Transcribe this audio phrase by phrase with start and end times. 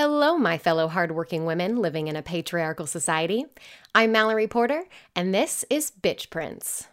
[0.00, 3.46] Hello, my fellow hardworking women living in a patriarchal society.
[3.96, 4.84] I'm Mallory Porter,
[5.16, 6.86] and this is Bitch Prints.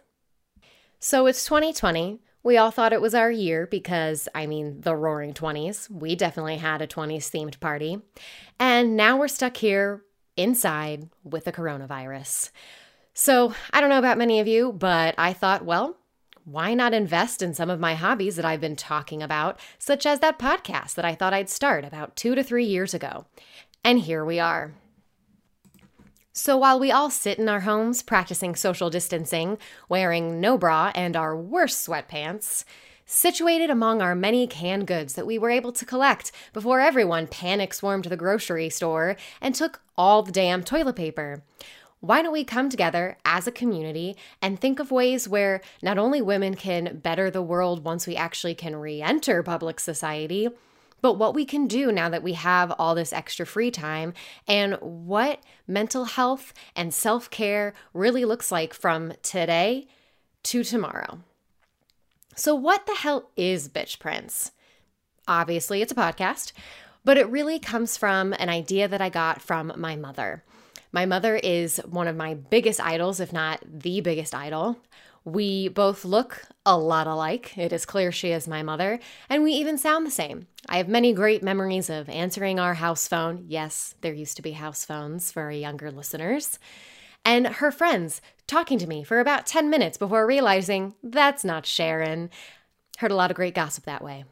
[0.98, 2.18] So it's 2020.
[2.42, 5.88] We all thought it was our year because, I mean, the roaring 20s.
[5.88, 8.02] We definitely had a 20s themed party.
[8.58, 10.02] And now we're stuck here
[10.36, 12.50] inside with the coronavirus.
[13.14, 15.96] So I don't know about many of you, but I thought, well,
[16.46, 20.20] why not invest in some of my hobbies that I've been talking about, such as
[20.20, 23.26] that podcast that I thought I'd start about two to three years ago?
[23.82, 24.72] And here we are.
[26.32, 31.16] So while we all sit in our homes practicing social distancing, wearing no bra and
[31.16, 32.62] our worst sweatpants,
[33.06, 37.74] situated among our many canned goods that we were able to collect before everyone panic
[37.74, 41.42] swarmed the grocery store and took all the damn toilet paper
[42.00, 46.20] why don't we come together as a community and think of ways where not only
[46.20, 50.48] women can better the world once we actually can re enter public society,
[51.00, 54.12] but what we can do now that we have all this extra free time
[54.46, 59.86] and what mental health and self care really looks like from today
[60.44, 61.20] to tomorrow.
[62.34, 64.52] So, what the hell is Bitch Prints?
[65.26, 66.52] Obviously, it's a podcast,
[67.04, 70.44] but it really comes from an idea that I got from my mother.
[70.92, 74.78] My mother is one of my biggest idols, if not the biggest idol.
[75.24, 77.58] We both look a lot alike.
[77.58, 80.46] It is clear she is my mother, and we even sound the same.
[80.68, 83.44] I have many great memories of answering our house phone.
[83.48, 86.60] Yes, there used to be house phones for our younger listeners.
[87.24, 92.30] And her friends talking to me for about 10 minutes before realizing that's not Sharon.
[92.98, 94.24] Heard a lot of great gossip that way.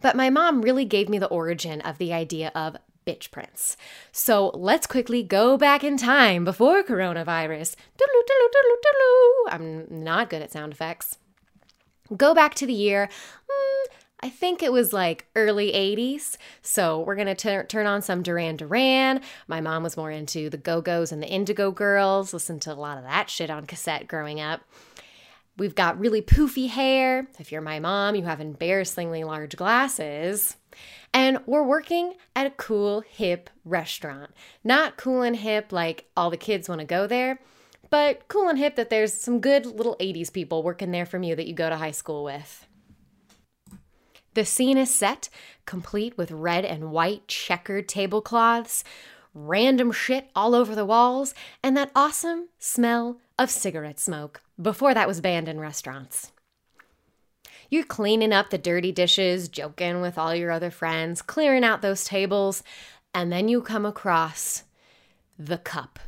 [0.00, 3.76] But my mom really gave me the origin of the idea of bitch prints.
[4.10, 7.76] So let's quickly go back in time before coronavirus.
[9.48, 11.18] I'm not good at sound effects.
[12.16, 13.92] Go back to the year, mm,
[14.24, 16.36] I think it was like early 80s.
[16.62, 19.20] So we're going to turn on some Duran Duran.
[19.48, 22.74] My mom was more into the Go Go's and the Indigo Girls, listened to a
[22.74, 24.62] lot of that shit on cassette growing up.
[25.56, 27.28] We've got really poofy hair.
[27.38, 30.56] If you're my mom, you have embarrassingly large glasses.
[31.12, 34.30] And we're working at a cool, hip restaurant.
[34.64, 37.38] Not cool and hip like all the kids want to go there,
[37.90, 41.36] but cool and hip that there's some good little 80s people working there from you
[41.36, 42.66] that you go to high school with.
[44.32, 45.28] The scene is set,
[45.66, 48.82] complete with red and white checkered tablecloths,
[49.34, 55.08] random shit all over the walls, and that awesome smell of cigarette smoke before that
[55.08, 56.32] was banned in restaurants.
[57.68, 62.04] You're cleaning up the dirty dishes, joking with all your other friends, clearing out those
[62.04, 62.62] tables,
[63.14, 64.64] and then you come across
[65.38, 65.98] the cup.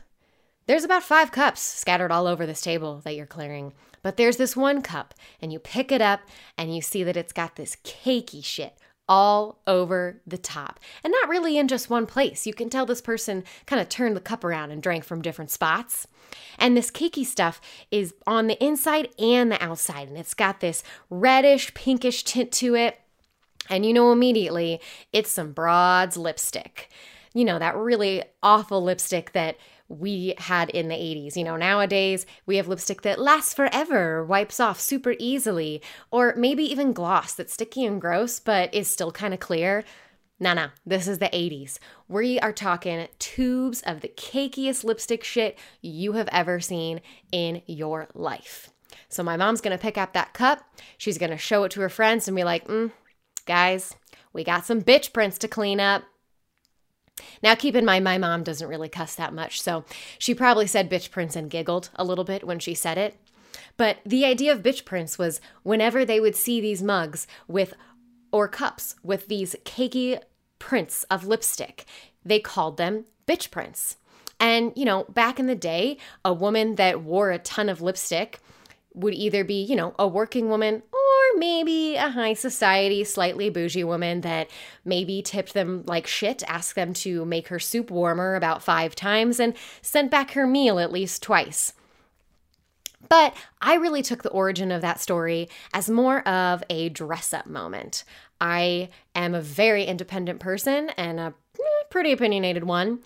[0.66, 3.72] There's about five cups scattered all over this table that you're clearing,
[4.02, 6.20] but there's this one cup, and you pick it up
[6.56, 8.78] and you see that it's got this cakey shit
[9.08, 10.80] all over the top.
[11.02, 12.46] And not really in just one place.
[12.46, 15.50] You can tell this person kind of turned the cup around and drank from different
[15.50, 16.06] spots.
[16.58, 17.60] And this cakey stuff
[17.90, 20.08] is on the inside and the outside.
[20.08, 23.00] And it's got this reddish, pinkish tint to it.
[23.68, 24.80] And you know immediately
[25.12, 26.90] it's some Broad's lipstick.
[27.34, 29.56] You know, that really awful lipstick that
[29.88, 31.36] we had in the 80s.
[31.36, 36.64] You know, nowadays we have lipstick that lasts forever, wipes off super easily, or maybe
[36.64, 39.84] even gloss that's sticky and gross but is still kind of clear.
[40.40, 41.78] Nah, nah, this is the 80s.
[42.08, 48.08] We are talking tubes of the cakiest lipstick shit you have ever seen in your
[48.14, 48.70] life.
[49.08, 50.64] So my mom's gonna pick up that cup,
[50.98, 52.90] she's gonna show it to her friends and be like, mm,
[53.46, 53.94] guys,
[54.32, 56.02] we got some bitch prints to clean up.
[57.42, 59.84] Now, keep in mind, my mom doesn't really cuss that much, so
[60.18, 63.16] she probably said bitch prints and giggled a little bit when she said it.
[63.76, 67.74] But the idea of bitch prints was whenever they would see these mugs with,
[68.32, 70.20] or cups with these cakey
[70.58, 71.84] prints of lipstick,
[72.24, 73.96] they called them bitch prints.
[74.40, 78.40] And, you know, back in the day, a woman that wore a ton of lipstick
[78.92, 80.82] would either be, you know, a working woman
[81.36, 84.50] maybe a high society, slightly bougie woman that
[84.84, 89.40] maybe tipped them like shit, asked them to make her soup warmer about five times,
[89.40, 91.72] and sent back her meal at least twice.
[93.08, 97.46] But I really took the origin of that story as more of a dress up
[97.46, 98.04] moment.
[98.40, 103.00] I am a very independent person and a eh, pretty opinionated one,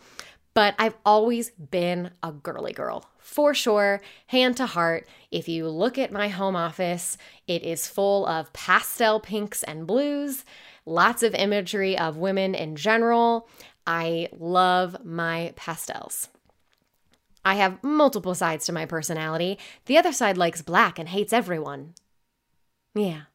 [0.59, 5.07] but I've always been a girly girl for sure, hand to heart.
[5.31, 7.17] If you look at my home office,
[7.47, 10.45] it is full of pastel pinks and blues,
[10.85, 13.49] lots of imagery of women in general.
[13.87, 16.29] I love my pastels.
[17.45, 19.61] I have multiple sides to my personality.
[19.87, 21.95] The other side likes black and hates everyone.
[22.97, 23.27] Yeah.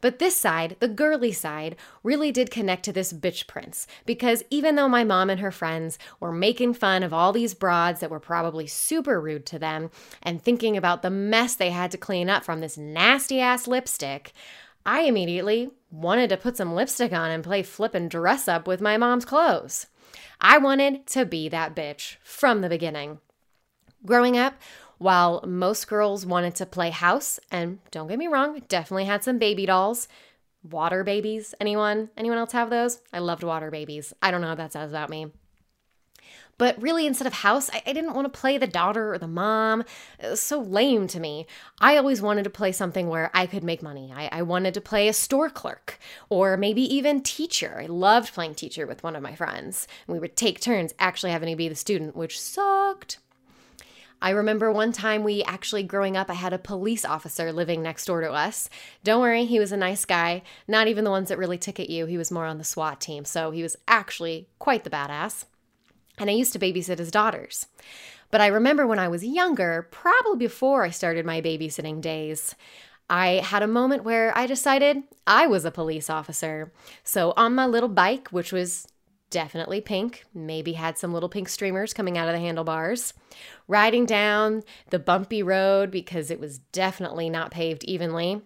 [0.00, 4.76] But this side, the girly side, really did connect to this bitch prints because even
[4.76, 8.20] though my mom and her friends were making fun of all these broads that were
[8.20, 9.90] probably super rude to them
[10.22, 14.32] and thinking about the mess they had to clean up from this nasty ass lipstick,
[14.84, 18.80] I immediately wanted to put some lipstick on and play flip and dress up with
[18.80, 19.86] my mom's clothes.
[20.40, 23.20] I wanted to be that bitch from the beginning.
[24.04, 24.54] Growing up,
[25.02, 29.38] while most girls wanted to play house, and don't get me wrong, definitely had some
[29.38, 30.08] baby dolls.
[30.62, 32.10] Water babies, anyone?
[32.16, 33.00] Anyone else have those?
[33.12, 34.14] I loved water babies.
[34.22, 35.32] I don't know what that says about me.
[36.58, 39.26] But really, instead of house, I, I, didn't want to play the daughter or the
[39.26, 39.82] mom.
[40.20, 41.46] It was so lame to me.
[41.80, 44.12] I always wanted to play something where I could make money.
[44.14, 45.98] I, I wanted to play a store clerk
[46.28, 47.80] or maybe even teacher.
[47.82, 49.88] I loved playing teacher with one of my friends.
[50.06, 53.18] We would take turns actually having to be the student, which sucked.
[54.22, 58.06] I remember one time we actually growing up, I had a police officer living next
[58.06, 58.70] door to us.
[59.02, 60.42] Don't worry, he was a nice guy.
[60.68, 62.06] Not even the ones that really ticket you.
[62.06, 65.46] He was more on the SWAT team, so he was actually quite the badass.
[66.18, 67.66] And I used to babysit his daughters.
[68.30, 72.54] But I remember when I was younger, probably before I started my babysitting days,
[73.10, 76.72] I had a moment where I decided I was a police officer.
[77.02, 78.86] So on my little bike, which was
[79.32, 83.14] definitely pink, maybe had some little pink streamers coming out of the handlebars.
[83.72, 88.42] Riding down the bumpy road because it was definitely not paved evenly.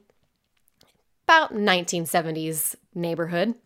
[1.26, 3.56] About 1970s neighborhood.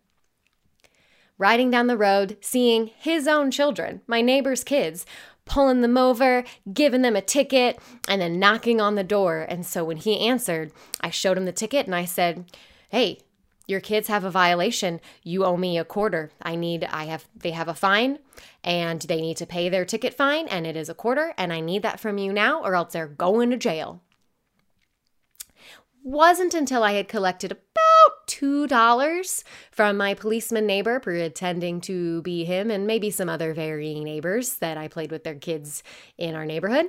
[1.37, 5.05] Riding down the road, seeing his own children, my neighbor's kids,
[5.45, 7.79] pulling them over, giving them a ticket,
[8.09, 9.45] and then knocking on the door.
[9.47, 10.73] And so when he answered,
[11.03, 12.47] I showed him the ticket and I said,
[12.89, 13.19] Hey,
[13.67, 17.53] your kids have a violation you owe me a quarter i need i have they
[17.53, 18.19] have a fine
[18.63, 21.61] and they need to pay their ticket fine and it is a quarter and i
[21.61, 24.01] need that from you now or else they're going to jail
[26.03, 32.45] wasn't until i had collected about two dollars from my policeman neighbor pretending to be
[32.45, 35.83] him and maybe some other varying neighbors that i played with their kids
[36.17, 36.87] in our neighborhood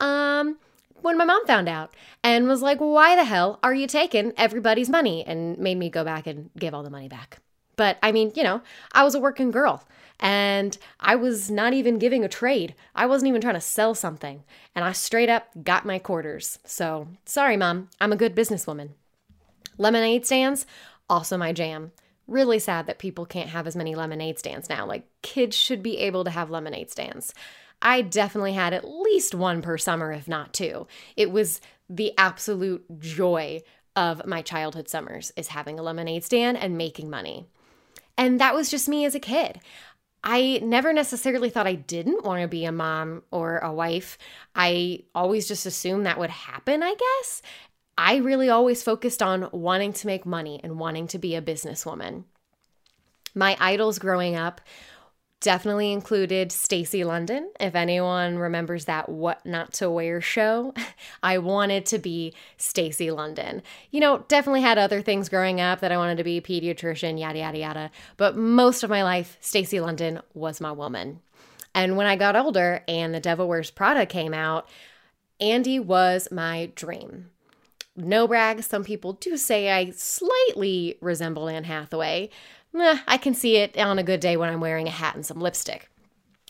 [0.00, 0.56] um
[1.02, 4.88] when my mom found out and was like, Why the hell are you taking everybody's
[4.88, 5.24] money?
[5.26, 7.38] and made me go back and give all the money back.
[7.76, 8.62] But I mean, you know,
[8.92, 9.84] I was a working girl
[10.20, 12.74] and I was not even giving a trade.
[12.94, 14.42] I wasn't even trying to sell something.
[14.74, 16.58] And I straight up got my quarters.
[16.64, 18.90] So sorry, mom, I'm a good businesswoman.
[19.76, 20.66] Lemonade stands,
[21.08, 21.92] also my jam.
[22.26, 24.84] Really sad that people can't have as many lemonade stands now.
[24.84, 27.32] Like, kids should be able to have lemonade stands.
[27.80, 30.86] I definitely had at least one per summer, if not two.
[31.16, 33.62] It was the absolute joy
[33.96, 37.46] of my childhood summers is having a lemonade stand and making money.
[38.18, 39.60] And that was just me as a kid.
[40.22, 44.18] I never necessarily thought I didn't want to be a mom or a wife.
[44.54, 47.42] I always just assumed that would happen, I guess.
[47.96, 52.24] I really always focused on wanting to make money and wanting to be a businesswoman.
[53.34, 54.60] My idols growing up
[55.40, 57.50] definitely included Stacy London.
[57.60, 60.74] If anyone remembers that What Not to Wear show,
[61.22, 63.62] I wanted to be Stacy London.
[63.90, 67.38] You know, definitely had other things growing up that I wanted to be pediatrician, yada
[67.38, 71.20] yada yada, but most of my life Stacy London was my woman.
[71.74, 74.68] And when I got older and The Devil Wears Prada came out,
[75.40, 77.30] Andy was my dream.
[77.94, 82.30] No brag, some people do say I slightly resemble Anne Hathaway,
[82.74, 85.24] eh, I can see it on a good day when I'm wearing a hat and
[85.24, 85.90] some lipstick.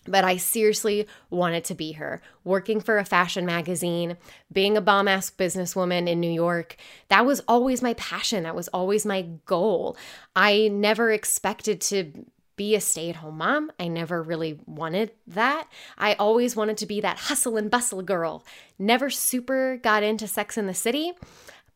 [0.06, 2.22] But I seriously wanted to be her.
[2.42, 4.16] Working for a fashion magazine,
[4.50, 6.76] being a bomb ass businesswoman in New York,
[7.08, 8.44] that was always my passion.
[8.44, 9.96] That was always my goal.
[10.34, 12.24] I never expected to
[12.58, 13.70] be a stay at home mom.
[13.78, 15.68] I never really wanted that.
[15.96, 18.44] I always wanted to be that hustle and bustle girl.
[18.78, 21.12] Never super got into Sex in the City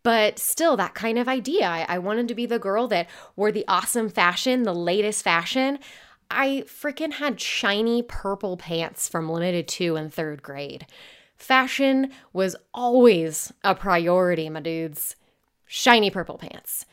[0.02, 1.66] but still that kind of idea.
[1.66, 5.78] I, I wanted to be the girl that wore the awesome fashion, the latest fashion.
[6.30, 10.86] I freaking had shiny purple pants from Limited Too in third grade.
[11.36, 15.16] Fashion was always a priority, my dudes.
[15.66, 16.86] Shiny purple pants.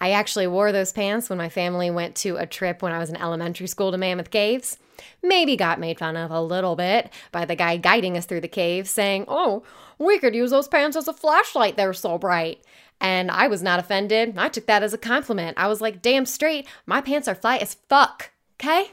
[0.00, 3.10] I actually wore those pants when my family went to a trip when I was
[3.10, 4.78] in elementary school to Mammoth Caves.
[5.22, 8.48] Maybe got made fun of a little bit by the guy guiding us through the
[8.48, 9.62] cave, saying, Oh,
[9.98, 12.62] we could use those pants as a flashlight, they're so bright.
[13.00, 14.36] And I was not offended.
[14.36, 15.56] I took that as a compliment.
[15.56, 18.90] I was like, damn straight, my pants are fly as fuck, okay?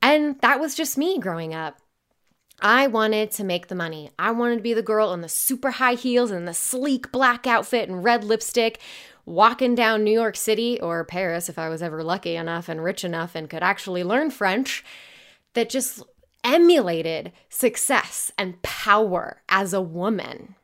[0.00, 1.78] And that was just me growing up.
[2.60, 4.10] I wanted to make the money.
[4.18, 7.46] I wanted to be the girl in the super high heels and the sleek black
[7.46, 8.80] outfit and red lipstick,
[9.26, 13.04] walking down New York City or Paris if I was ever lucky enough and rich
[13.04, 14.84] enough and could actually learn French,
[15.54, 16.02] that just
[16.42, 20.54] emulated success and power as a woman.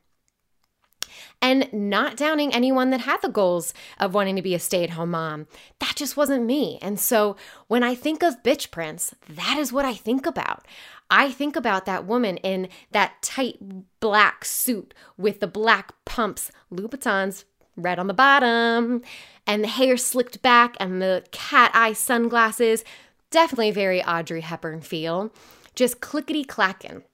[1.42, 4.90] And not downing anyone that had the goals of wanting to be a stay at
[4.90, 5.46] home mom.
[5.78, 6.78] That just wasn't me.
[6.82, 7.34] And so
[7.66, 10.66] when I think of Bitch Prints, that is what I think about.
[11.08, 13.56] I think about that woman in that tight
[14.00, 17.44] black suit with the black pumps, Louboutins,
[17.76, 19.02] red on the bottom,
[19.46, 22.84] and the hair slicked back and the cat eye sunglasses.
[23.30, 25.32] Definitely very Audrey Hepburn feel.
[25.74, 27.04] Just clickety clacking.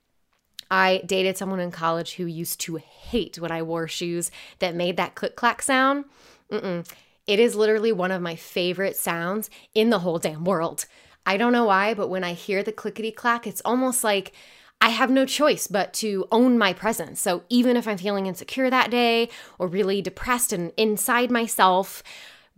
[0.71, 4.97] I dated someone in college who used to hate when I wore shoes that made
[4.97, 6.07] that click clack sound.
[6.51, 6.89] Mm-mm.
[7.27, 10.87] It is literally one of my favorite sounds in the whole damn world.
[11.25, 14.33] I don't know why, but when I hear the clickety clack, it's almost like
[14.81, 17.21] I have no choice but to own my presence.
[17.21, 19.29] So even if I'm feeling insecure that day
[19.59, 22.03] or really depressed and inside myself,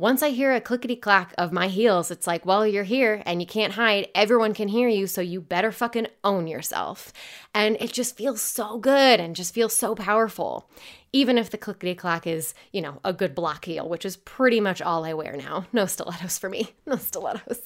[0.01, 3.41] once I hear a clickety clack of my heels, it's like, well, you're here and
[3.41, 4.07] you can't hide.
[4.15, 7.13] Everyone can hear you, so you better fucking own yourself.
[7.53, 10.71] And it just feels so good and just feels so powerful.
[11.13, 14.61] Even if the clickety clack is, you know, a good block heel, which is pretty
[14.61, 15.67] much all I wear now.
[15.73, 16.75] No stilettos for me.
[16.87, 17.61] No stilettos.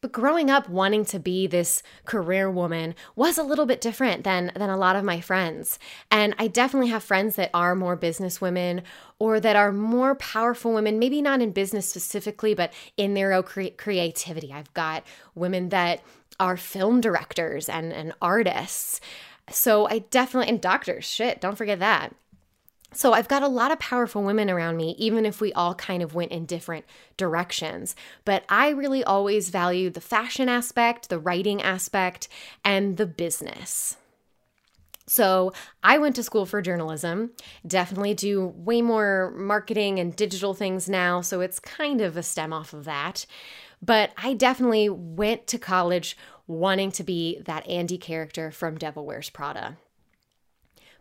[0.00, 4.52] But growing up wanting to be this career woman was a little bit different than
[4.54, 5.78] than a lot of my friends.
[6.10, 8.82] And I definitely have friends that are more business women
[9.18, 13.42] or that are more powerful women, maybe not in business specifically, but in their own
[13.42, 14.52] cre- creativity.
[14.52, 16.02] I've got women that
[16.38, 19.00] are film directors and, and artists.
[19.50, 22.14] So I definitely, and doctors, shit, don't forget that.
[22.92, 26.02] So I've got a lot of powerful women around me, even if we all kind
[26.02, 27.94] of went in different directions.
[28.24, 32.28] But I really always valued the fashion aspect, the writing aspect,
[32.64, 33.96] and the business.
[35.06, 35.52] So
[35.82, 37.30] I went to school for journalism,
[37.66, 42.52] definitely do way more marketing and digital things now, so it's kind of a stem
[42.52, 43.24] off of that.
[43.80, 46.16] But I definitely went to college
[46.46, 49.78] wanting to be that Andy character from Devil Wears Prada.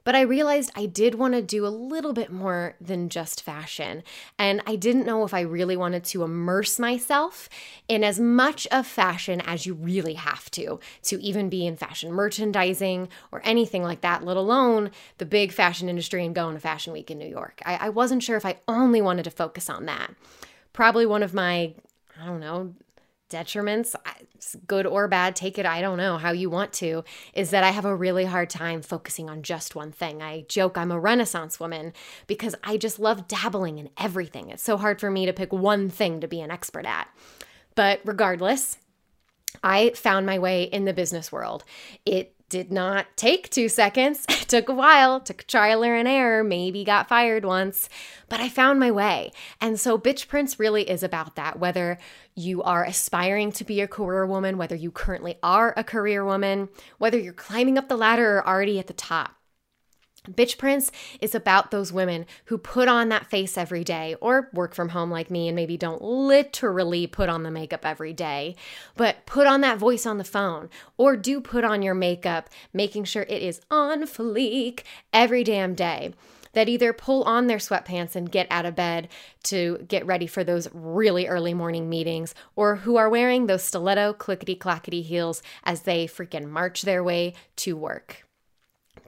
[0.07, 4.03] But I realized I did want to do a little bit more than just fashion.
[4.39, 7.49] And I didn't know if I really wanted to immerse myself
[7.89, 12.13] in as much of fashion as you really have to, to even be in fashion
[12.13, 16.93] merchandising or anything like that, let alone the big fashion industry and going to Fashion
[16.93, 17.61] Week in New York.
[17.65, 20.15] I, I wasn't sure if I only wanted to focus on that.
[20.71, 21.73] Probably one of my
[22.17, 22.73] I don't know,
[23.29, 23.95] detriments,
[24.67, 27.03] good or bad, take it, I don't know how you want to,
[27.33, 30.21] is that I have a really hard time focusing on just one thing.
[30.21, 31.93] I joke I'm a renaissance woman
[32.27, 34.49] because I just love dabbling in everything.
[34.49, 37.09] It's so hard for me to pick one thing to be an expert at.
[37.75, 38.77] But regardless,
[39.63, 41.63] I found my way in the business world.
[42.05, 44.25] It did not take two seconds.
[44.47, 47.89] It took a while, took trial and error, maybe got fired once,
[48.29, 49.33] but I found my way.
[49.59, 51.59] And so, Bitch Prints really is about that.
[51.59, 51.97] Whether
[52.33, 56.69] you are aspiring to be a career woman, whether you currently are a career woman,
[56.97, 59.36] whether you're climbing up the ladder or already at the top,
[60.29, 60.91] Bitch Prints
[61.21, 65.09] is about those women who put on that face every day or work from home
[65.09, 68.55] like me and maybe don't literally put on the makeup every day,
[68.95, 73.05] but put on that voice on the phone or do put on your makeup, making
[73.05, 74.81] sure it is on fleek
[75.13, 76.13] every damn day.
[76.53, 79.09] That either pull on their sweatpants and get out of bed
[79.43, 84.13] to get ready for those really early morning meetings, or who are wearing those stiletto
[84.13, 88.26] clickety clackety heels as they freaking march their way to work.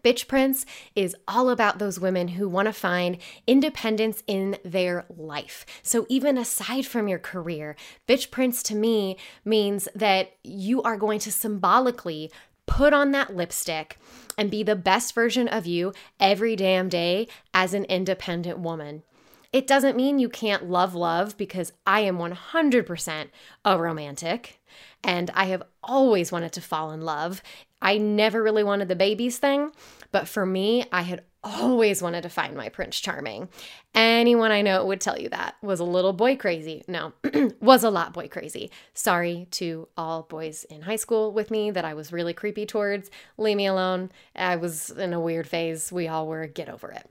[0.04, 0.66] Bitch Prints
[0.96, 3.18] is all about those women who want to find
[3.48, 5.66] independence in their life.
[5.84, 7.76] So, even aside from your career,
[8.08, 12.32] Bitch Prints to me means that you are going to symbolically
[12.66, 13.98] put on that lipstick
[14.38, 19.04] and be the best version of you every damn day as an independent woman.
[19.52, 23.30] It doesn't mean you can't love love because I am 100%
[23.66, 24.62] a romantic
[25.04, 27.42] and I have always wanted to fall in love.
[27.82, 29.72] I never really wanted the babies thing,
[30.12, 33.48] but for me, I had always wanted to find my Prince Charming.
[33.96, 36.84] Anyone I know would tell you that was a little boy crazy.
[36.88, 37.14] No,
[37.62, 38.72] was a lot boy crazy.
[38.94, 43.10] Sorry to all boys in high school with me that I was really creepy towards.
[43.38, 44.12] Leave me alone.
[44.36, 45.92] I was in a weird phase.
[45.92, 46.48] We all were.
[46.48, 47.10] Get over it.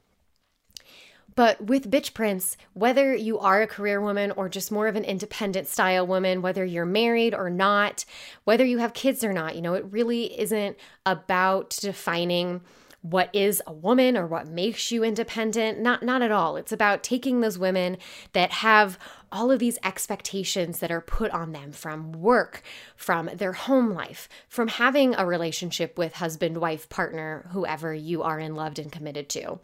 [1.39, 5.05] But with Bitch Prints, whether you are a career woman or just more of an
[5.05, 8.05] independent style woman, whether you're married or not,
[8.43, 10.77] whether you have kids or not, you know, it really isn't
[11.07, 12.63] about defining
[13.03, 15.79] what is a woman or what makes you independent.
[15.79, 16.57] Not not at all.
[16.57, 17.99] It's about taking those women
[18.33, 18.99] that have
[19.31, 22.63] all of these expectations that are put on them from work
[22.97, 28.41] from their home life from having a relationship with husband wife partner whoever you are
[28.41, 29.61] in loved and committed to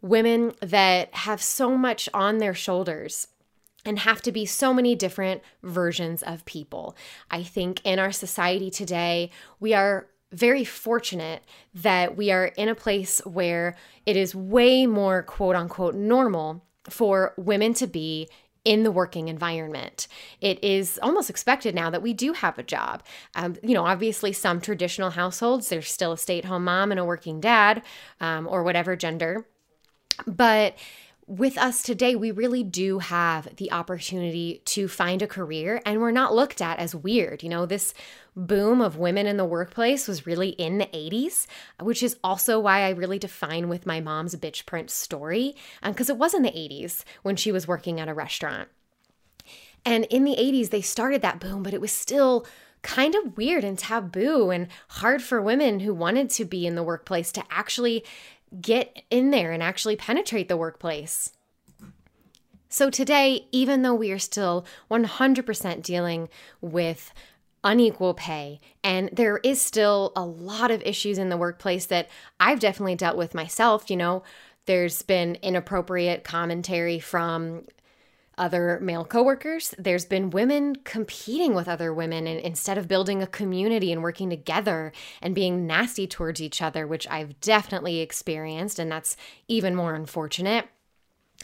[0.00, 3.28] women that have so much on their shoulders
[3.84, 6.96] and have to be so many different versions of people.
[7.30, 11.42] I think in our society today, we are very fortunate
[11.74, 17.34] that we are in a place where it is way more quote unquote normal for
[17.36, 18.28] women to be
[18.64, 20.06] in the working environment.
[20.42, 23.02] It is almost expected now that we do have a job.
[23.34, 27.00] Um, you know, obviously, some traditional households, there's still a stay at home mom and
[27.00, 27.82] a working dad,
[28.20, 29.46] um, or whatever gender.
[30.26, 30.76] But
[31.28, 36.10] with us today, we really do have the opportunity to find a career and we're
[36.10, 37.42] not looked at as weird.
[37.42, 37.92] You know, this
[38.34, 41.46] boom of women in the workplace was really in the 80s,
[41.80, 46.16] which is also why I really define with my mom's bitch print story, because um,
[46.16, 48.68] it was in the 80s when she was working at a restaurant.
[49.84, 52.46] And in the 80s, they started that boom, but it was still
[52.82, 56.82] kind of weird and taboo and hard for women who wanted to be in the
[56.82, 58.04] workplace to actually
[58.60, 61.32] get in there and actually penetrate the workplace.
[62.68, 66.28] So, today, even though we are still 100% dealing
[66.60, 67.12] with
[67.64, 72.60] unequal pay, and there is still a lot of issues in the workplace that I've
[72.60, 74.22] definitely dealt with myself, you know,
[74.66, 77.64] there's been inappropriate commentary from
[78.38, 79.74] other male coworkers.
[79.78, 84.30] There's been women competing with other women and instead of building a community and working
[84.30, 89.16] together and being nasty towards each other, which I've definitely experienced, and that's
[89.48, 90.68] even more unfortunate.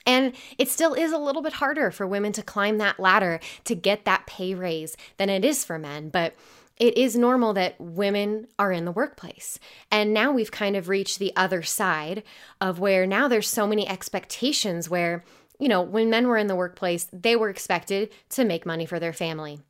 [0.06, 3.74] And it still is a little bit harder for women to climb that ladder to
[3.74, 6.08] get that pay raise than it is for men.
[6.08, 6.34] But
[6.76, 9.58] it is normal that women are in the workplace.
[9.90, 12.24] And now we've kind of reached the other side
[12.60, 15.24] of where now there's so many expectations where
[15.58, 18.98] you know, when men were in the workplace, they were expected to make money for
[18.98, 19.60] their family.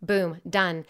[0.00, 0.86] Boom, done.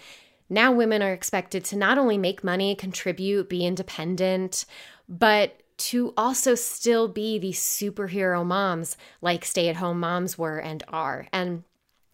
[0.49, 4.65] Now women are expected to not only make money, contribute, be independent,
[5.09, 10.83] but to also still be these superhero moms like stay at home moms were and
[10.89, 11.29] are.
[11.33, 11.65] And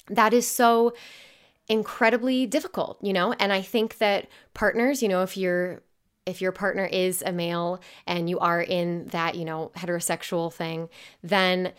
[0.09, 0.95] that is so
[1.69, 3.33] incredibly difficult, you know?
[3.35, 5.83] And I think that partners, you know, if you're
[6.26, 10.88] if your partner is a male and you are in that, you know, heterosexual thing,
[11.23, 11.73] then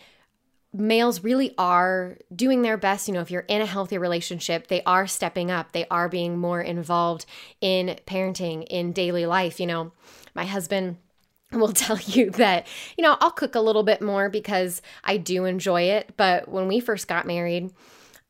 [0.78, 3.08] males really are doing their best.
[3.08, 6.38] You know, if you're in a healthy relationship, they are stepping up, they are being
[6.38, 7.26] more involved
[7.60, 9.60] in parenting, in daily life.
[9.60, 9.92] You know,
[10.34, 10.98] my husband
[11.52, 15.44] will tell you that, you know, I'll cook a little bit more because I do
[15.44, 16.12] enjoy it.
[16.16, 17.70] But when we first got married,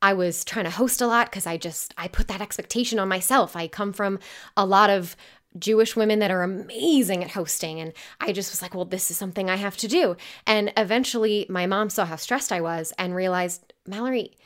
[0.02, 3.08] I was trying to host a lot because I just I put that expectation on
[3.08, 3.56] myself.
[3.56, 4.18] I come from
[4.56, 5.16] a lot of
[5.58, 7.80] Jewish women that are amazing at hosting.
[7.80, 10.16] And I just was like, well, this is something I have to do.
[10.46, 14.36] And eventually my mom saw how stressed I was and realized, Mallory,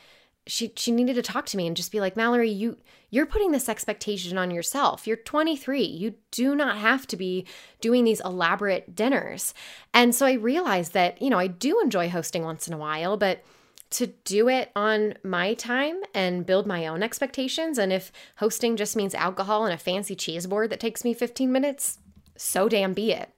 [0.47, 2.79] she she needed to talk to me and just be like, Mallory, you
[3.11, 5.07] you're putting this expectation on yourself.
[5.07, 5.83] You're 23.
[5.83, 7.47] You do not have to be
[7.81, 9.53] doing these elaborate dinners.
[9.93, 13.17] And so I realized that, you know, I do enjoy hosting once in a while,
[13.17, 13.43] but
[13.91, 17.79] to do it on my time and build my own expectations.
[17.79, 21.51] And if hosting just means alcohol and a fancy cheese board that takes me 15
[21.51, 21.99] minutes,
[22.37, 23.31] so damn be it.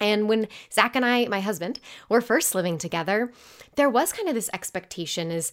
[0.00, 3.32] And when Zach and I, my husband, were first living together,
[3.76, 5.52] there was kind of this expectation is,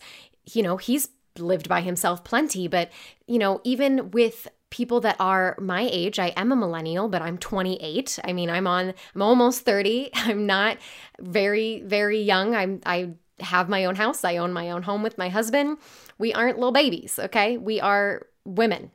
[0.51, 2.89] you know, he's lived by himself plenty, but,
[3.27, 6.19] you know, even with people that are my age.
[6.19, 8.19] I am a millennial, but I'm 28.
[8.23, 10.11] I mean, I'm on I'm almost 30.
[10.13, 10.77] I'm not
[11.19, 12.55] very very young.
[12.55, 14.23] I'm I have my own house.
[14.23, 15.77] I own my own home with my husband.
[16.17, 17.57] We aren't little babies, okay?
[17.57, 18.91] We are women.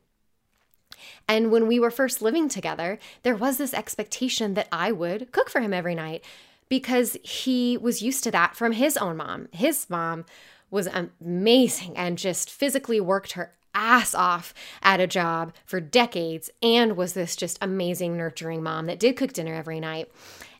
[1.28, 5.50] And when we were first living together, there was this expectation that I would cook
[5.50, 6.24] for him every night
[6.68, 9.48] because he was used to that from his own mom.
[9.52, 10.24] His mom
[10.70, 16.96] was amazing and just physically worked her ass off at a job for decades and
[16.96, 20.10] was this just amazing, nurturing mom that did cook dinner every night.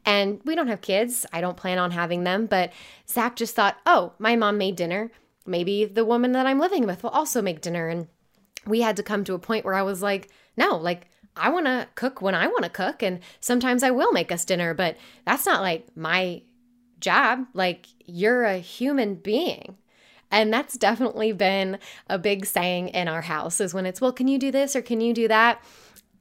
[0.05, 1.25] And we don't have kids.
[1.33, 2.47] I don't plan on having them.
[2.47, 2.73] But
[3.09, 5.11] Zach just thought, oh, my mom made dinner.
[5.47, 7.89] Maybe the woman that I'm living with will also make dinner.
[7.89, 8.09] And
[8.67, 11.67] we had to come to a point where I was like, no, like, I want
[11.67, 13.03] to cook when I want to cook.
[13.03, 16.43] And sometimes I will make us dinner, but that's not like my
[17.01, 17.47] job.
[17.55, 19.77] Like, you're a human being.
[20.31, 24.27] And that's definitely been a big saying in our house is when it's, well, can
[24.27, 25.63] you do this or can you do that?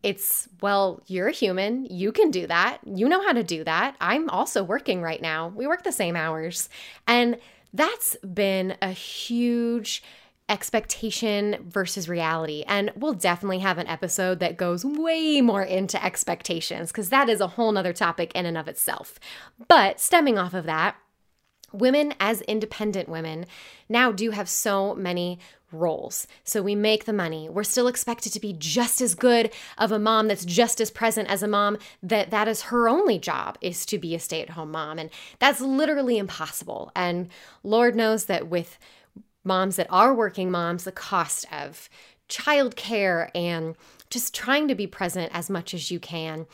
[0.03, 1.85] It's, well, you're a human.
[1.85, 2.79] You can do that.
[2.85, 3.95] You know how to do that.
[4.01, 5.47] I'm also working right now.
[5.47, 6.69] We work the same hours.
[7.07, 7.39] And
[7.73, 10.03] that's been a huge
[10.49, 12.63] expectation versus reality.
[12.67, 17.39] And we'll definitely have an episode that goes way more into expectations because that is
[17.39, 19.19] a whole nother topic in and of itself.
[19.67, 20.97] But stemming off of that,
[21.71, 23.45] women as independent women
[23.89, 25.39] now do have so many
[25.73, 26.27] roles.
[26.43, 27.49] So we make the money.
[27.49, 31.29] We're still expected to be just as good of a mom that's just as present
[31.29, 34.99] as a mom that that is her only job is to be a stay-at-home mom
[34.99, 35.09] and
[35.39, 36.91] that's literally impossible.
[36.95, 37.29] And
[37.63, 38.77] Lord knows that with
[39.43, 41.89] moms that are working moms, the cost of
[42.29, 43.75] childcare and
[44.09, 46.45] just trying to be present as much as you can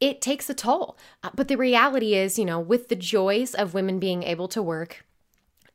[0.00, 0.96] it takes a toll.
[1.22, 4.62] Uh, but the reality is, you know, with the joys of women being able to
[4.62, 5.05] work,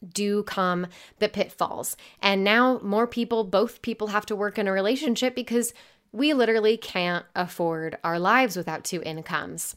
[0.08, 0.88] do come
[1.20, 1.96] the pitfalls.
[2.22, 5.74] And now more people, both people have to work in a relationship because
[6.12, 9.76] we literally can't afford our lives without two incomes.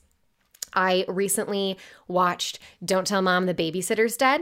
[0.72, 4.40] I recently watched Don't Tell Mom the Babysitter's Dead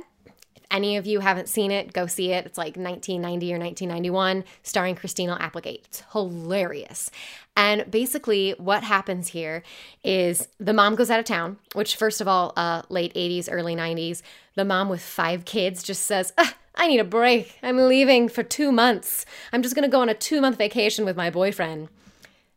[0.73, 2.47] any of you haven't seen it, go see it.
[2.47, 5.83] It's like 1990 or 1991, starring Christina Applegate.
[5.85, 7.11] It's hilarious.
[7.55, 9.63] And basically, what happens here
[10.03, 13.77] is the mom goes out of town, which, first of all, uh, late 80s, early
[13.77, 14.23] 90s,
[14.55, 17.59] the mom with five kids just says, ah, I need a break.
[17.63, 19.27] I'm leaving for two months.
[19.53, 21.89] I'm just going to go on a two month vacation with my boyfriend.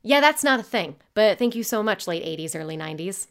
[0.02, 3.28] Yeah, that's not a thing, but thank you so much, late 80s, early 90s.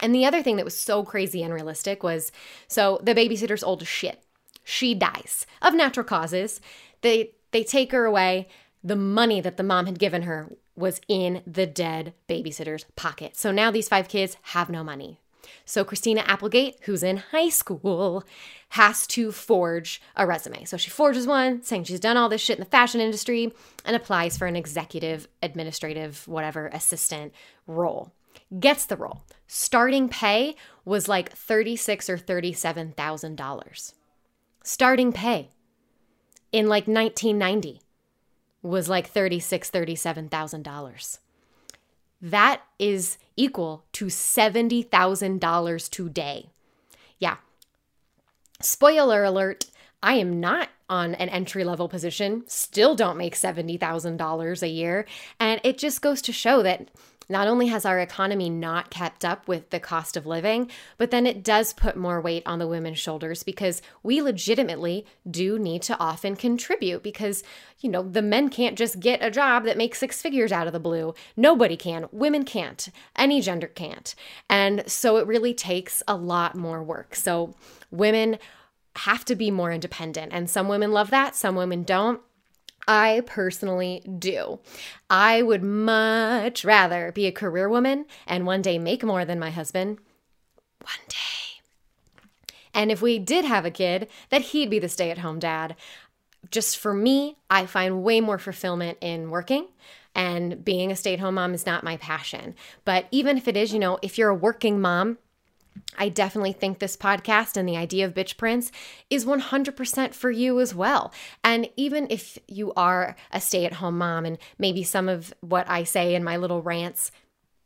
[0.00, 2.32] And the other thing that was so crazy and realistic was
[2.66, 4.22] so the babysitter's old as shit.
[4.64, 6.60] She dies of natural causes.
[7.00, 8.48] They they take her away.
[8.84, 13.36] The money that the mom had given her was in the dead babysitter's pocket.
[13.36, 15.18] So now these five kids have no money.
[15.64, 18.24] So Christina Applegate, who's in high school,
[18.70, 20.64] has to forge a resume.
[20.64, 23.52] So she forges one saying she's done all this shit in the fashion industry
[23.84, 27.32] and applies for an executive, administrative, whatever assistant
[27.66, 28.12] role
[28.58, 29.22] gets the role.
[29.46, 33.94] Starting pay was like thirty-six or thirty-seven thousand dollars.
[34.62, 35.48] Starting pay
[36.52, 37.80] in like 1990
[38.62, 41.18] was like thirty-six, thirty-seven thousand dollars.
[42.20, 46.50] That is equal to seventy thousand dollars today.
[47.18, 47.36] Yeah.
[48.60, 49.66] Spoiler alert:
[50.02, 55.06] I am not on an entry level position, still don't make $70,000 a year.
[55.38, 56.88] And it just goes to show that
[57.28, 61.26] not only has our economy not kept up with the cost of living, but then
[61.26, 65.98] it does put more weight on the women's shoulders because we legitimately do need to
[65.98, 67.42] often contribute because,
[67.80, 70.72] you know, the men can't just get a job that makes six figures out of
[70.72, 71.14] the blue.
[71.36, 72.06] Nobody can.
[72.12, 72.88] Women can't.
[73.16, 74.14] Any gender can't.
[74.48, 77.14] And so it really takes a lot more work.
[77.14, 77.54] So
[77.90, 78.38] women
[78.96, 80.32] have to be more independent.
[80.32, 82.20] And some women love that, some women don't.
[82.88, 84.60] I personally do.
[85.10, 89.50] I would much rather be a career woman and one day make more than my
[89.50, 89.98] husband.
[90.80, 91.60] One day.
[92.72, 95.76] And if we did have a kid, that he'd be the stay at home dad.
[96.50, 99.66] Just for me, I find way more fulfillment in working
[100.14, 102.54] and being a stay at home mom is not my passion.
[102.84, 105.18] But even if it is, you know, if you're a working mom,
[105.96, 108.70] I definitely think this podcast and the idea of Bitch Prints
[109.10, 111.12] is 100% for you as well.
[111.42, 115.68] And even if you are a stay at home mom and maybe some of what
[115.68, 117.10] I say in my little rants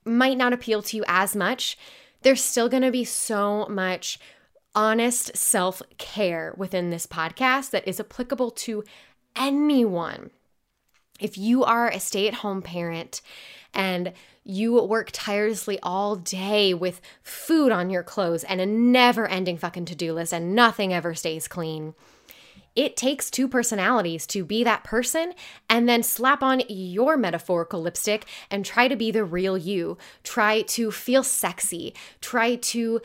[0.05, 1.77] might not appeal to you as much,
[2.23, 4.19] there's still going to be so much
[4.75, 8.85] honest self care within this podcast that is applicable to
[9.37, 10.31] anyone.
[11.21, 13.21] If you are a stay at home parent
[13.75, 14.13] and
[14.45, 19.85] you work tirelessly all day with food on your clothes and a never ending fucking
[19.87, 21.95] to do list, and nothing ever stays clean.
[22.75, 25.35] It takes two personalities to be that person
[25.69, 29.99] and then slap on your metaphorical lipstick and try to be the real you.
[30.25, 31.95] Try to feel sexy.
[32.23, 33.03] Try to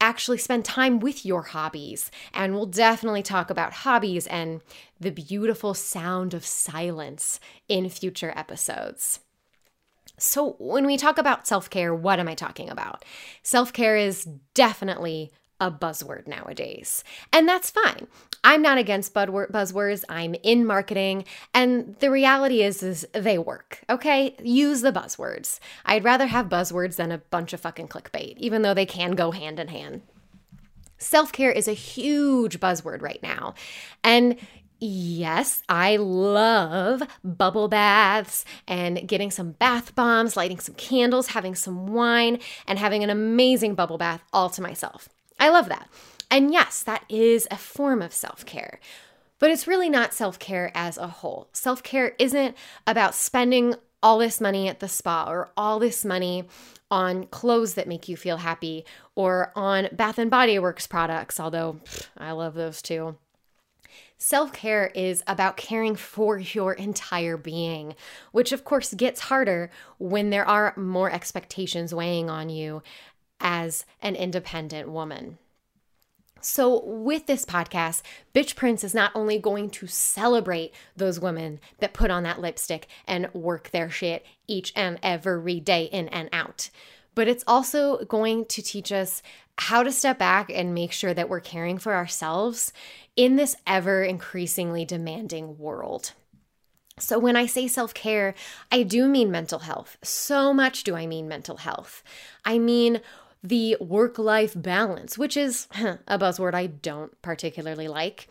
[0.00, 2.10] actually spend time with your hobbies.
[2.32, 4.60] And we'll definitely talk about hobbies and
[5.00, 9.20] the beautiful sound of silence in future episodes.
[10.20, 13.04] So, when we talk about self care, what am I talking about?
[13.42, 17.02] Self care is definitely a buzzword nowadays,
[17.32, 18.06] and that's fine.
[18.42, 20.04] I'm not against buzzwords.
[20.08, 23.82] I'm in marketing, and the reality is, is they work.
[23.88, 25.58] Okay, use the buzzwords.
[25.84, 29.30] I'd rather have buzzwords than a bunch of fucking clickbait, even though they can go
[29.30, 30.02] hand in hand.
[30.98, 33.54] Self care is a huge buzzword right now.
[34.04, 34.36] And
[34.82, 41.86] Yes, I love bubble baths and getting some bath bombs, lighting some candles, having some
[41.86, 45.10] wine, and having an amazing bubble bath all to myself.
[45.38, 45.88] I love that.
[46.30, 48.80] And yes, that is a form of self care.
[49.38, 51.48] But it's really not self care as a whole.
[51.52, 56.48] Self care isn't about spending all this money at the spa or all this money
[56.90, 61.80] on clothes that make you feel happy or on Bath and Body Works products, although
[61.84, 63.16] pff, I love those too.
[64.22, 67.94] Self care is about caring for your entire being,
[68.32, 72.82] which of course gets harder when there are more expectations weighing on you
[73.40, 75.38] as an independent woman.
[76.42, 78.02] So, with this podcast,
[78.34, 82.88] Bitch Prints is not only going to celebrate those women that put on that lipstick
[83.06, 86.68] and work their shit each and every day in and out,
[87.20, 89.22] but it's also going to teach us
[89.58, 92.72] how to step back and make sure that we're caring for ourselves
[93.14, 96.12] in this ever increasingly demanding world.
[96.98, 98.34] So, when I say self care,
[98.72, 99.98] I do mean mental health.
[100.02, 102.02] So much do I mean mental health.
[102.42, 103.02] I mean
[103.42, 105.68] the work life balance, which is
[106.08, 108.28] a buzzword I don't particularly like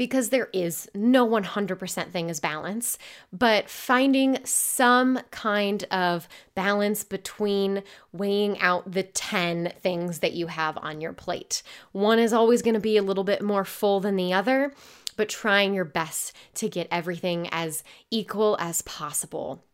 [0.00, 2.96] because there is no 100% thing as balance,
[3.34, 10.78] but finding some kind of balance between weighing out the 10 things that you have
[10.78, 11.62] on your plate.
[11.92, 14.72] One is always going to be a little bit more full than the other,
[15.18, 19.66] but trying your best to get everything as equal as possible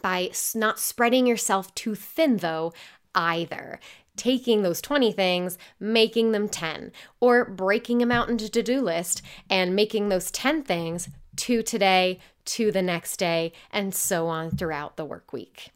[0.00, 2.72] by not spreading yourself too thin, though,
[3.14, 3.80] either
[4.18, 9.22] taking those 20 things, making them 10, or breaking them out into to do list
[9.48, 14.96] and making those 10 things to today, to the next day, and so on throughout
[14.96, 15.70] the work week.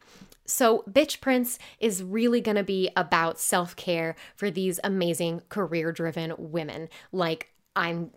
[0.45, 5.91] So, Bitch Prints is really going to be about self care for these amazing career
[5.91, 8.11] driven women like I'm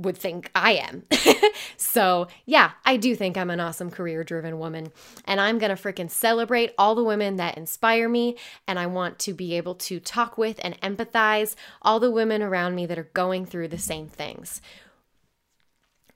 [0.00, 1.04] would think I am.
[1.76, 4.92] so, yeah, I do think I'm an awesome career driven woman.
[5.26, 8.36] And I'm going to freaking celebrate all the women that inspire me.
[8.66, 12.74] And I want to be able to talk with and empathize all the women around
[12.74, 14.60] me that are going through the same things.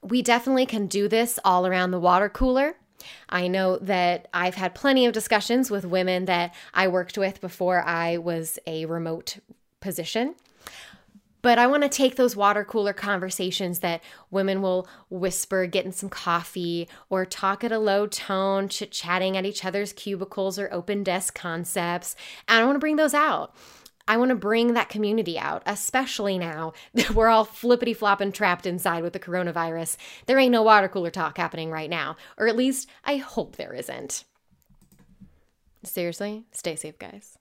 [0.02, 2.76] We definitely can do this all around the water cooler.
[3.28, 7.82] I know that I've had plenty of discussions with women that I worked with before
[7.82, 9.38] I was a remote
[9.80, 10.34] position.
[11.44, 16.09] But I want to take those water cooler conversations that women will whisper getting some
[16.09, 21.02] coffee or talk at a low tone, chit chatting at each other's cubicles or open
[21.02, 22.16] desk concepts.
[22.48, 23.54] And I want to bring those out.
[24.09, 28.64] I want to bring that community out, especially now that we're all flippity flopping trapped
[28.64, 29.98] inside with the coronavirus.
[30.24, 33.74] There ain't no water cooler talk happening right now, or at least I hope there
[33.74, 34.24] isn't.
[35.83, 37.37] Seriously, stay safe, guys.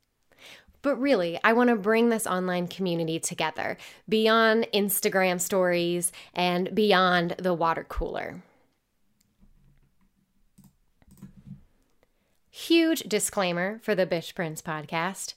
[0.83, 7.37] But really, I want to bring this online community together beyond Instagram stories and beyond
[7.39, 8.43] the water cooler.
[12.51, 15.33] Huge disclaimer for the Bitch Prints podcast.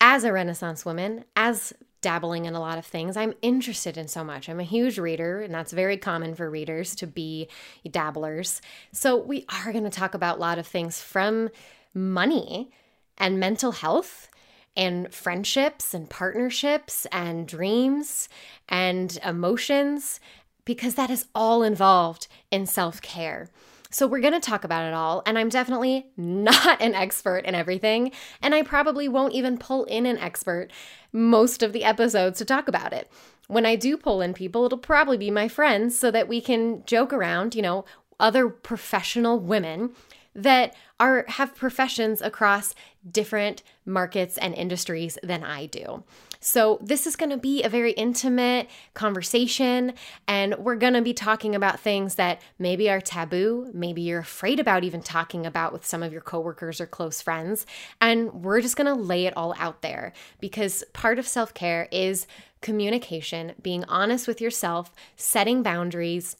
[0.00, 4.24] As a Renaissance woman, as dabbling in a lot of things, I'm interested in so
[4.24, 4.48] much.
[4.48, 7.48] I'm a huge reader, and that's very common for readers to be
[7.88, 8.60] dabblers.
[8.90, 11.48] So, we are going to talk about a lot of things from
[11.94, 12.72] money
[13.16, 14.28] and mental health
[14.76, 18.28] and friendships and partnerships and dreams
[18.68, 20.20] and emotions
[20.64, 23.48] because that is all involved in self care.
[23.90, 25.22] So, we're to talk about it all.
[25.26, 28.12] And I'm definitely not an expert in everything.
[28.40, 30.68] And I probably won't even pull in an expert
[31.12, 33.10] most of the episodes to talk about it.
[33.48, 36.84] When I do pull in people, it'll probably be my friends so that we can
[36.86, 37.84] joke around, you know,
[38.18, 39.90] other professional women
[40.34, 42.74] that are have professions across
[43.10, 46.04] different markets and industries than I do.
[46.44, 49.94] So, this is going to be a very intimate conversation,
[50.26, 54.58] and we're going to be talking about things that maybe are taboo, maybe you're afraid
[54.58, 57.64] about even talking about with some of your coworkers or close friends.
[58.00, 61.86] And we're just going to lay it all out there because part of self care
[61.92, 62.26] is
[62.60, 66.36] communication, being honest with yourself, setting boundaries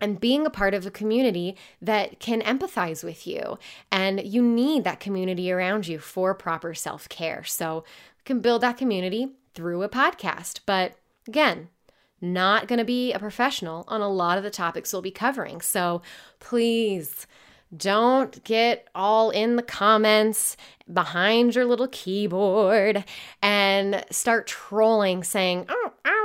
[0.00, 3.58] and being a part of a community that can empathize with you.
[3.90, 7.44] And you need that community around you for proper self care.
[7.44, 7.84] So,
[8.18, 10.60] you can build that community through a podcast.
[10.66, 10.94] But
[11.26, 11.68] again,
[12.20, 15.60] not going to be a professional on a lot of the topics we'll be covering.
[15.60, 16.02] So,
[16.38, 17.26] please
[17.76, 20.56] don't get all in the comments
[20.92, 23.04] behind your little keyboard
[23.42, 26.19] and start trolling saying, oh, ah,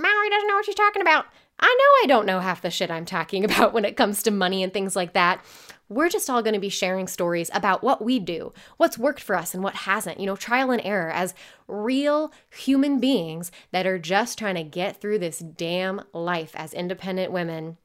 [0.00, 1.26] Mallory doesn't know what she's talking about.
[1.58, 4.30] I know I don't know half the shit I'm talking about when it comes to
[4.30, 5.44] money and things like that.
[5.88, 9.34] We're just all going to be sharing stories about what we do, what's worked for
[9.34, 11.34] us and what hasn't, you know, trial and error as
[11.66, 17.32] real human beings that are just trying to get through this damn life as independent
[17.32, 17.76] women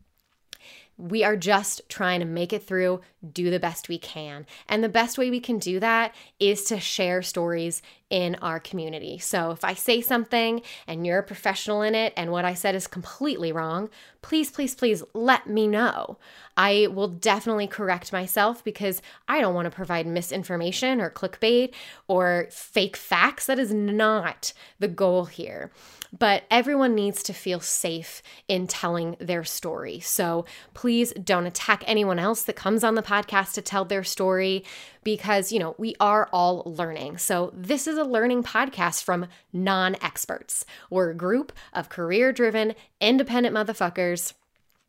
[0.98, 3.02] we are just trying to make it through,
[3.34, 4.46] do the best we can.
[4.70, 9.18] And the best way we can do that is to share stories in our community.
[9.18, 12.76] So if I say something and you're a professional in it and what I said
[12.76, 13.90] is completely wrong,
[14.22, 16.18] please, please, please let me know.
[16.56, 21.74] I will definitely correct myself because I don't want to provide misinformation or clickbait
[22.08, 23.48] or fake facts.
[23.48, 25.72] That is not the goal here
[26.18, 30.00] but everyone needs to feel safe in telling their story.
[30.00, 34.64] So please don't attack anyone else that comes on the podcast to tell their story
[35.04, 37.18] because, you know, we are all learning.
[37.18, 40.66] So this is a learning podcast from non experts.
[40.90, 44.34] We're a group of career driven, independent motherfuckers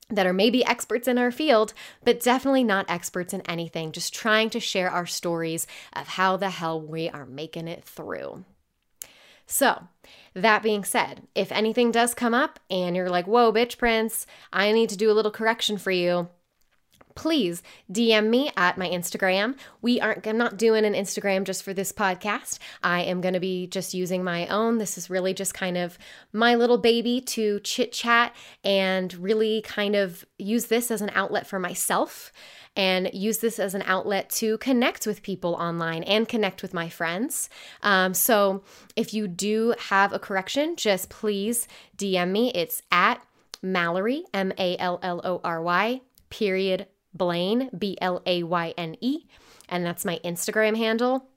[0.08, 4.50] that are maybe experts in our field, but definitely not experts in anything, just trying
[4.50, 8.44] to share our stories of how the hell we are making it through.
[9.46, 9.88] So,
[10.34, 14.72] that being said, if anything does come up and you're like, whoa, bitch, Prince, I
[14.72, 16.28] need to do a little correction for you,
[17.16, 19.56] please DM me at my Instagram.
[19.80, 22.58] We aren't I'm not doing an Instagram just for this podcast.
[22.82, 24.78] I am going to be just using my own.
[24.78, 25.98] This is really just kind of
[26.32, 31.58] my little baby to chit-chat and really kind of use this as an outlet for
[31.58, 32.30] myself
[32.76, 36.88] and use this as an outlet to connect with people online and connect with my
[36.88, 37.48] friends.
[37.82, 38.62] Um, so
[38.94, 42.52] if you do have a correction, just please DM me.
[42.54, 43.20] It's at
[43.62, 48.96] Mallory, M A L L O R Y, period Blayne, B L A Y N
[49.00, 49.24] E.
[49.68, 51.28] And that's my Instagram handle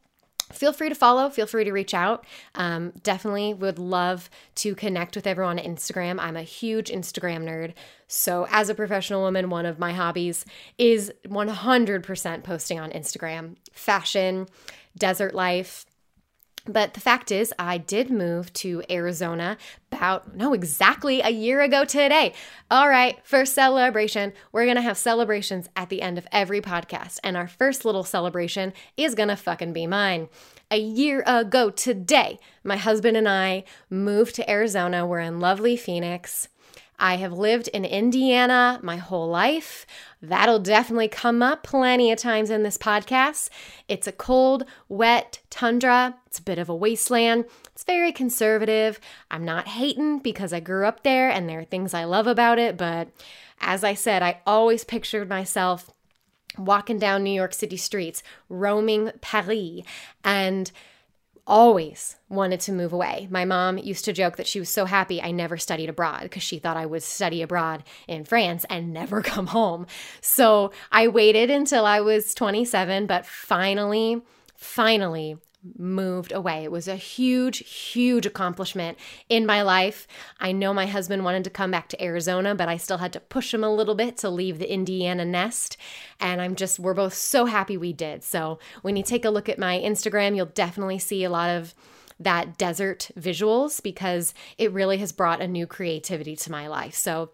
[0.51, 2.25] feel free to follow feel free to reach out.
[2.55, 6.19] Um, definitely would love to connect with everyone on instagram.
[6.19, 7.73] I'm a huge instagram nerd.
[8.07, 10.45] So as a professional woman one of my hobbies
[10.77, 13.55] is 100% posting on instagram.
[13.73, 14.47] Fashion
[14.97, 15.85] desert life
[16.65, 19.57] but the fact is, I did move to Arizona
[19.91, 22.33] about, no, exactly a year ago today.
[22.69, 24.33] All right, first celebration.
[24.51, 27.19] We're going to have celebrations at the end of every podcast.
[27.23, 30.29] And our first little celebration is going to fucking be mine.
[30.69, 35.07] A year ago today, my husband and I moved to Arizona.
[35.07, 36.49] We're in lovely Phoenix.
[36.99, 39.85] I have lived in Indiana my whole life.
[40.21, 43.49] That'll definitely come up plenty of times in this podcast.
[43.87, 46.17] It's a cold, wet tundra.
[46.27, 47.45] It's a bit of a wasteland.
[47.71, 48.99] It's very conservative.
[49.31, 52.59] I'm not hating because I grew up there and there are things I love about
[52.59, 53.07] it, but
[53.61, 55.89] as I said, I always pictured myself
[56.57, 59.81] walking down New York City streets, roaming Paris,
[60.23, 60.71] and
[61.49, 63.27] always wanted to move away.
[63.31, 66.43] My mom used to joke that she was so happy I never studied abroad because
[66.43, 69.87] she thought I would study abroad in France and never come home.
[70.21, 74.21] So I waited until I was 27, but finally,
[74.55, 75.37] finally,
[75.77, 76.63] moved away.
[76.63, 80.07] It was a huge, huge accomplishment in my life.
[80.39, 83.19] I know my husband wanted to come back to Arizona, but I still had to
[83.19, 85.75] push him a little bit to leave the Indiana nest.
[86.19, 88.23] And I'm just, we're both so happy we did.
[88.23, 91.73] So when you take a look at my Instagram, you'll definitely see a lot of
[92.19, 96.95] that desert visuals because it really has brought a new creativity to my life.
[96.95, 97.31] So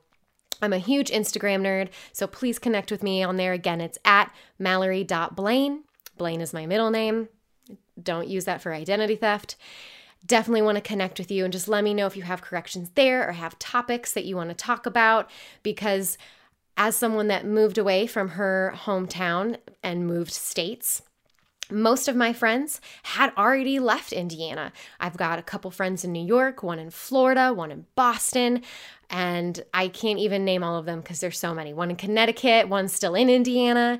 [0.61, 3.53] I'm a huge Instagram nerd, so please connect with me on there.
[3.53, 5.83] Again, it's at mallory.blayne.
[6.17, 7.27] Blayne is my middle name.
[8.01, 9.55] Don't use that for identity theft.
[10.25, 12.91] Definitely want to connect with you and just let me know if you have corrections
[12.95, 15.29] there or have topics that you want to talk about
[15.61, 16.17] because
[16.77, 21.03] as someone that moved away from her hometown and moved states,
[21.71, 24.71] most of my friends had already left Indiana.
[24.99, 28.61] I've got a couple friends in New York, one in Florida, one in Boston,
[29.09, 31.73] and I can't even name all of them because there's so many.
[31.73, 33.99] One in Connecticut, one still in Indiana.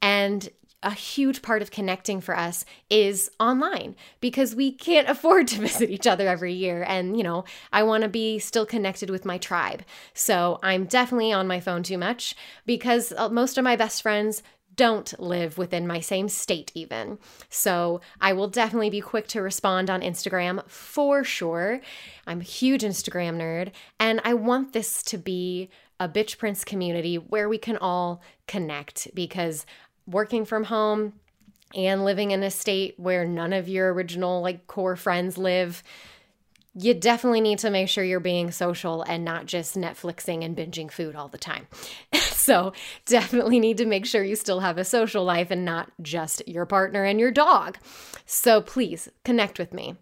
[0.00, 0.48] And
[0.82, 5.90] a huge part of connecting for us is online because we can't afford to visit
[5.90, 6.84] each other every year.
[6.86, 9.82] And, you know, I want to be still connected with my tribe.
[10.14, 12.34] So I'm definitely on my phone too much
[12.66, 14.42] because uh, most of my best friends
[14.74, 17.18] don't live within my same state, even.
[17.50, 21.80] So I will definitely be quick to respond on Instagram for sure.
[22.26, 25.68] I'm a huge Instagram nerd, and I want this to be
[26.00, 29.66] a Bitch Prints community where we can all connect because
[30.06, 31.14] working from home
[31.74, 35.82] and living in a state where none of your original like core friends live
[36.74, 40.90] you definitely need to make sure you're being social and not just Netflixing and binging
[40.90, 41.66] food all the time.
[42.14, 42.72] so,
[43.04, 46.64] definitely need to make sure you still have a social life and not just your
[46.64, 47.78] partner and your dog.
[48.24, 49.96] So, please connect with me.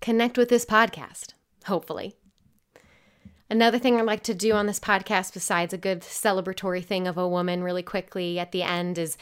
[0.00, 1.34] Connect with this podcast,
[1.66, 2.14] hopefully.
[3.50, 7.16] Another thing I'd like to do on this podcast, besides a good celebratory thing of
[7.16, 9.16] a woman, really quickly at the end, is,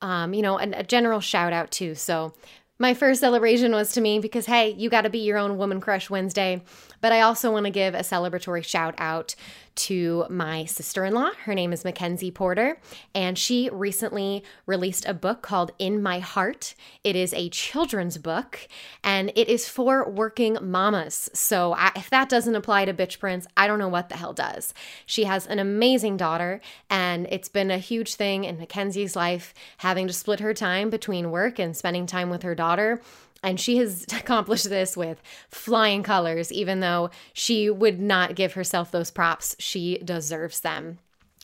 [0.00, 1.94] um, you know, a, a general shout out too.
[1.94, 2.32] So,
[2.78, 5.80] my first celebration was to me because, hey, you got to be your own woman
[5.80, 6.62] crush Wednesday.
[7.06, 9.36] But I also want to give a celebratory shout out
[9.76, 11.30] to my sister in law.
[11.44, 12.80] Her name is Mackenzie Porter,
[13.14, 16.74] and she recently released a book called In My Heart.
[17.04, 18.66] It is a children's book,
[19.04, 21.30] and it is for working mamas.
[21.32, 24.32] So I, if that doesn't apply to Bitch Prints, I don't know what the hell
[24.32, 24.74] does.
[25.04, 30.08] She has an amazing daughter, and it's been a huge thing in Mackenzie's life having
[30.08, 33.00] to split her time between work and spending time with her daughter.
[33.46, 38.90] And she has accomplished this with flying colors, even though she would not give herself
[38.90, 39.54] those props.
[39.60, 40.98] She deserves them.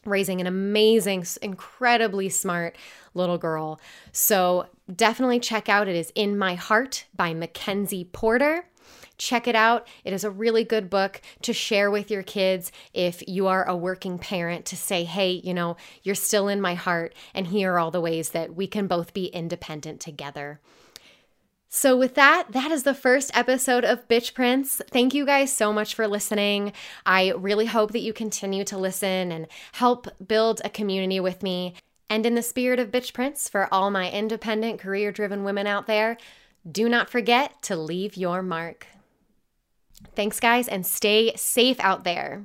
[0.05, 2.75] Raising an amazing, incredibly smart
[3.15, 3.81] little girl.
[4.11, 8.65] So definitely check out It Is In My Heart by Mackenzie Porter.
[9.17, 9.87] Check it out.
[10.03, 13.77] It is a really good book to share with your kids if you are a
[13.77, 17.79] working parent to say, hey, you know, you're still in my heart, and here are
[17.79, 20.59] all the ways that we can both be independent together.
[21.75, 24.83] So, with that, that is the first episode of Bitch Prints.
[24.91, 26.75] Thank you guys so much for listening.
[27.07, 31.73] I really hope that you continue to listen and help build a community with me.
[32.11, 35.87] And in the spirit of Bitch Prints, for all my independent, career driven women out
[35.87, 36.19] there,
[36.71, 38.87] do not forget to leave your mark.
[40.15, 42.45] Thanks, guys, and stay safe out there.